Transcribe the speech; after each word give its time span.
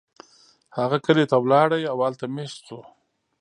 هغه 0.77 0.97
کلی 1.05 1.25
ته 1.31 1.35
لاړ 1.51 1.69
او 1.91 1.97
هلته 2.05 2.25
میشت 2.35 2.59
شو. 2.67 2.79